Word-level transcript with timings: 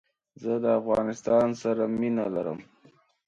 زه 0.41 0.51
دافغانستان 0.65 1.47
سره 1.61 1.83
مينه 1.99 2.25
لرم 2.33 2.59